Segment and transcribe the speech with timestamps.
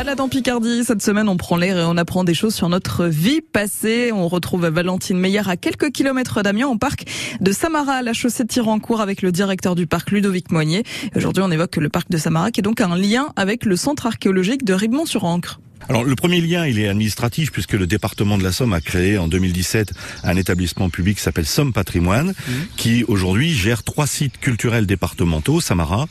[0.00, 0.82] Balade en Picardie.
[0.82, 4.12] Cette semaine, on prend l'air et on apprend des choses sur notre vie passée.
[4.14, 7.04] On retrouve Valentine Meyer à quelques kilomètres d'Amiens, au parc
[7.38, 10.84] de Samara, à la chaussée de Tirancourt, avec le directeur du parc Ludovic Moignet.
[11.16, 14.06] Aujourd'hui, on évoque le parc de Samara, qui est donc un lien avec le centre
[14.06, 15.60] archéologique de Ribemont-sur-Ancre.
[15.88, 19.18] Alors le premier lien, il est administratif puisque le département de la Somme a créé
[19.18, 19.92] en 2017
[20.24, 22.52] un établissement public qui s'appelle Somme Patrimoine, mmh.
[22.76, 26.06] qui aujourd'hui gère trois sites culturels départementaux, Samara,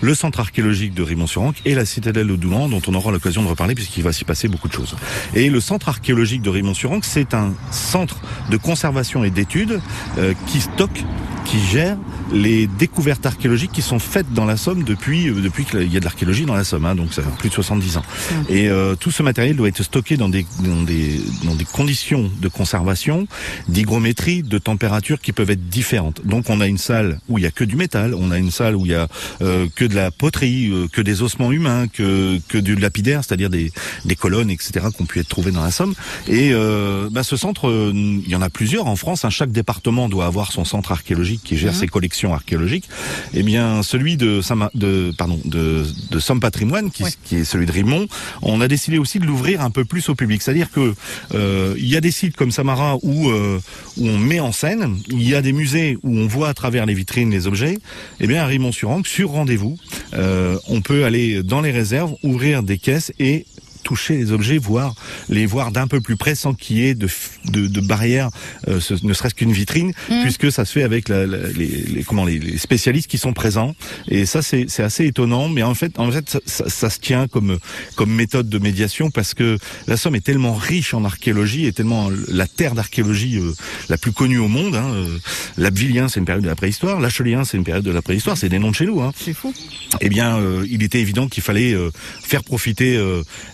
[0.00, 3.48] le centre archéologique de Rimont-sur-Ancre et la citadelle de Doulan, dont on aura l'occasion de
[3.48, 4.94] reparler puisqu'il va s'y passer beaucoup de choses.
[5.34, 9.80] Et le centre archéologique de Rimont-sur-Ancre, c'est un centre de conservation et d'études
[10.18, 11.04] euh, qui stocke
[11.44, 11.96] qui gère
[12.32, 16.00] les découvertes archéologiques qui sont faites dans la Somme depuis euh, depuis qu'il y a
[16.00, 18.02] de l'archéologie dans la Somme, hein, donc ça fait plus de 70 ans.
[18.02, 18.34] Mmh.
[18.48, 22.30] Et euh, tout ce matériel doit être stocké dans des dans des dans des conditions
[22.40, 23.26] de conservation,
[23.68, 26.24] d'hygrométrie, de température qui peuvent être différentes.
[26.24, 28.50] Donc on a une salle où il y a que du métal, on a une
[28.50, 29.08] salle où il y a
[29.42, 33.50] euh, que de la poterie, euh, que des ossements humains, que que du lapidaire, c'est-à-dire
[33.50, 33.72] des
[34.04, 34.86] des colonnes, etc.
[34.96, 35.94] qu'on peut être trouvé dans la Somme.
[36.28, 39.24] Et euh, bah, ce centre, euh, il y en a plusieurs en France.
[39.24, 41.76] Hein, chaque département doit avoir son centre archéologique qui gère mmh.
[41.76, 42.88] ses collections archéologiques.
[43.32, 44.40] Eh bien, celui de,
[44.74, 47.04] de pardon de, de Somme Patrimoine, qui,
[47.36, 48.06] est celui de Rimont,
[48.42, 50.42] on a décidé aussi de l'ouvrir un peu plus au public.
[50.42, 50.94] C'est-à-dire que
[51.34, 53.60] euh, il y a des sites comme Samara où euh,
[53.96, 56.86] où on met en scène, il y a des musées où on voit à travers
[56.86, 57.78] les vitrines les objets.
[58.20, 59.76] Eh bien, à Rimont-sur-Ancre, sur rendez-vous,
[60.14, 63.46] euh, on peut aller dans les réserves, ouvrir des caisses et
[63.84, 64.94] toucher les objets, voir
[65.28, 67.08] les voir d'un peu plus près sans qu'il y ait de,
[67.44, 68.30] de, de barrière,
[68.68, 70.22] euh, ce, ne serait-ce qu'une vitrine, mmh.
[70.22, 73.32] puisque ça se fait avec la, la, les, les, comment, les, les, spécialistes qui sont
[73.32, 73.74] présents.
[74.08, 77.28] Et ça, c'est assez étonnant, mais en fait, en fait ça, ça, ça, se tient
[77.28, 77.58] comme,
[77.96, 82.08] comme méthode de médiation parce que la Somme est tellement riche en archéologie et tellement
[82.28, 83.52] la terre d'archéologie euh,
[83.88, 84.74] la plus connue au monde.
[84.74, 87.00] Hein, euh, c'est une période de la préhistoire.
[87.00, 88.36] L'Achelien, c'est une période de la préhistoire.
[88.36, 89.00] C'est des noms de chez nous.
[89.02, 89.12] Hein.
[89.16, 89.52] C'est fou.
[90.00, 90.38] Eh bien,
[90.68, 91.74] il était évident qu'il fallait
[92.22, 93.00] faire profiter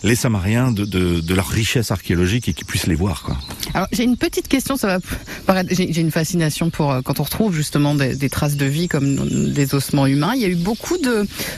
[0.03, 3.23] les Samariens de, de, de, leur richesse archéologique et qu'ils puissent les voir.
[3.23, 3.37] Quoi.
[3.73, 4.99] Alors j'ai une petite question, ça va
[5.45, 5.69] paraître.
[5.73, 9.51] J'ai une fascination pour euh, quand on retrouve justement des, des, traces de vie comme
[9.53, 10.33] des ossements humains.
[10.35, 10.97] Il y a eu beaucoup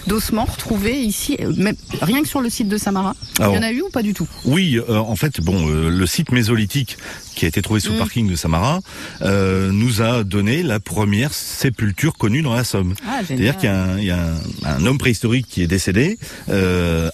[0.07, 3.15] d'ossements retrouvés ici, même rien que sur le site de Samara.
[3.39, 4.27] Alors, Il y en a eu ou pas du tout?
[4.45, 6.97] Oui, euh, en fait, bon, euh, le site mésolithique
[7.35, 7.99] qui a été trouvé sous le mmh.
[7.99, 8.79] parking de Samara
[9.21, 12.93] euh, nous a donné la première sépulture connue dans la Somme.
[13.07, 14.35] Ah, C'est-à-dire qu'il y, y, a un,
[14.65, 16.19] un, homme préhistorique qui est décédé.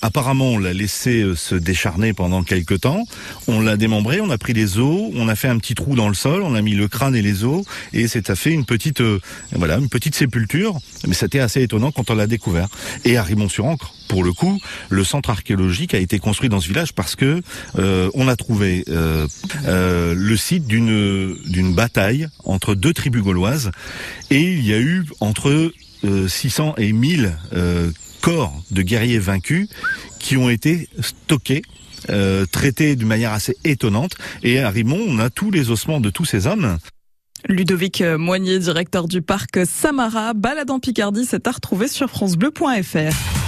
[0.02, 3.05] apparemment, on l'a laissé se décharner pendant quelques temps.
[3.47, 6.07] On l'a démembré, on a pris les os, on a fait un petit trou dans
[6.07, 8.66] le sol, on a mis le crâne et les os, et c'est à fait une
[8.66, 9.19] petite, euh,
[9.53, 10.78] voilà, une petite sépulture.
[11.07, 12.67] Mais c'était assez étonnant quand on l'a découvert.
[13.05, 16.94] Et à Rimont-sur-Ancre, pour le coup, le centre archéologique a été construit dans ce village
[16.94, 17.41] parce que
[17.78, 19.28] euh, on a trouvé euh,
[20.16, 23.72] le site d'une d'une bataille entre deux tribus gauloises,
[24.31, 25.72] et il y a eu entre
[26.03, 27.35] 600 et 1000
[28.22, 29.67] corps de guerriers vaincus
[30.19, 31.62] qui ont été stockés
[32.09, 34.13] euh, traités d'une manière assez étonnante.
[34.44, 36.78] Et à Rimont, on a tous les ossements de tous ces hommes.
[37.47, 43.38] Ludovic Moignet, directeur du parc Samara, balade en Picardie, c'est à retrouver sur francebleu.fr.